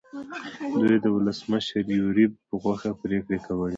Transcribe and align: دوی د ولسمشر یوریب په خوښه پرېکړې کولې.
دوی 0.81 0.97
د 1.03 1.07
ولسمشر 1.17 1.83
یوریب 1.99 2.31
په 2.47 2.55
خوښه 2.61 2.91
پرېکړې 3.01 3.37
کولې. 3.45 3.69